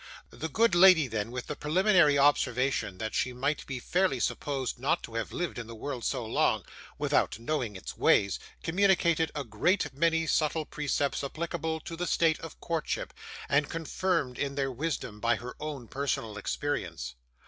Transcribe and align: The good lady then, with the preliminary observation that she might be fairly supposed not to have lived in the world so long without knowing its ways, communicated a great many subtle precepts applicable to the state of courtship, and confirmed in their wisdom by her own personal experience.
The 0.31 0.49
good 0.49 0.73
lady 0.73 1.07
then, 1.07 1.29
with 1.29 1.45
the 1.45 1.55
preliminary 1.55 2.17
observation 2.17 2.97
that 2.97 3.13
she 3.13 3.33
might 3.33 3.63
be 3.67 3.77
fairly 3.79 4.19
supposed 4.19 4.79
not 4.79 5.03
to 5.03 5.13
have 5.13 5.31
lived 5.31 5.59
in 5.59 5.67
the 5.67 5.75
world 5.75 6.03
so 6.05 6.25
long 6.25 6.63
without 6.97 7.37
knowing 7.37 7.75
its 7.75 7.95
ways, 7.95 8.39
communicated 8.63 9.31
a 9.35 9.43
great 9.43 9.93
many 9.93 10.25
subtle 10.25 10.65
precepts 10.65 11.23
applicable 11.23 11.81
to 11.81 11.95
the 11.95 12.07
state 12.07 12.39
of 12.39 12.59
courtship, 12.59 13.13
and 13.47 13.69
confirmed 13.69 14.39
in 14.39 14.55
their 14.55 14.71
wisdom 14.71 15.19
by 15.19 15.35
her 15.35 15.55
own 15.59 15.87
personal 15.87 16.35
experience. 16.35 17.13